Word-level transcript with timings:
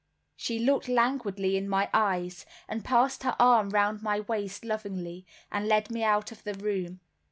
She 0.35 0.57
looked 0.57 0.89
languidly 0.89 1.55
in 1.55 1.69
my 1.69 1.87
eyes, 1.93 2.47
and 2.67 2.83
passed 2.83 3.21
her 3.21 3.35
arm 3.39 3.69
round 3.69 4.01
my 4.01 4.21
waist 4.21 4.65
lovingly, 4.65 5.27
and 5.51 5.67
led 5.67 5.91
me 5.91 6.01
out 6.03 6.31
of 6.31 6.43
the 6.43 6.55
room. 6.55 7.01